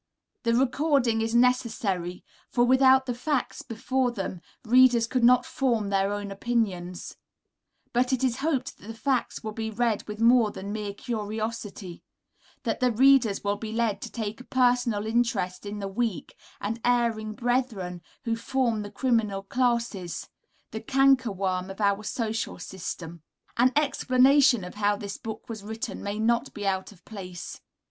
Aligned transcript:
The 0.41 0.55
recording 0.55 1.21
is 1.21 1.35
necessary, 1.35 2.25
for 2.49 2.63
without 2.63 3.05
the 3.05 3.13
facts 3.13 3.61
before 3.61 4.09
them, 4.09 4.41
readers 4.65 5.05
could 5.05 5.23
not 5.23 5.45
form 5.45 5.89
their 5.91 6.11
own 6.11 6.31
opinions; 6.31 7.17
but 7.93 8.11
it 8.11 8.23
is 8.23 8.37
hoped 8.37 8.79
that 8.79 8.87
the 8.87 8.93
facts 8.95 9.43
will 9.43 9.51
be 9.51 9.69
read 9.69 10.07
with 10.07 10.19
more 10.19 10.49
than 10.49 10.73
mere 10.73 10.95
curiosity, 10.95 12.01
that 12.63 12.79
the 12.79 12.91
readers 12.91 13.43
will 13.43 13.57
be 13.57 13.71
led 13.71 14.01
to 14.01 14.11
take 14.11 14.41
a 14.41 14.43
personal 14.43 15.05
interest 15.05 15.67
in 15.67 15.77
the 15.77 15.87
weak 15.87 16.35
and 16.59 16.81
erring 16.83 17.33
brethren 17.33 18.01
who 18.23 18.35
form 18.35 18.81
the 18.81 18.89
criminal 18.89 19.43
classes, 19.43 20.27
the 20.71 20.81
canker 20.81 21.31
worm 21.31 21.69
of 21.69 21.79
our 21.79 22.01
social 22.03 22.57
system. 22.57 23.21
An 23.55 23.71
explanation 23.75 24.63
of 24.63 24.73
how 24.73 24.95
this 24.95 25.17
book 25.17 25.47
was 25.47 25.63
written 25.63 26.01
may 26.01 26.17
not 26.17 26.55
be 26.55 26.65
out 26.65 26.91
of 26.91 27.05
place. 27.05 27.61